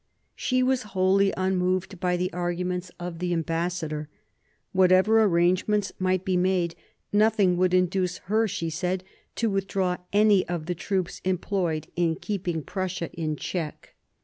She 0.33 0.63
was 0.63 0.81
wholly 0.97 1.31
unmoved 1.37 1.99
by 1.99 2.17
the 2.17 2.33
arguments 2.33 2.89
of 2.99 3.19
the 3.19 3.33
ambassador. 3.33 4.09
Whatever 4.71 5.21
arrangements 5.23 5.93
might 5.99 6.25
be 6.25 6.35
made, 6.35 6.73
nothing 7.13 7.55
would 7.57 7.71
induce 7.75 8.17
her, 8.23 8.47
she 8.47 8.71
said, 8.71 9.03
to 9.35 9.47
withdraw 9.47 9.97
any 10.11 10.43
of 10.47 10.65
the 10.65 10.73
troops 10.73 11.21
employed 11.23 11.85
in 11.95 12.15
keeping 12.15 12.63
Prussia 12.63 13.11
in 13.13 13.35
check. 13.35 13.93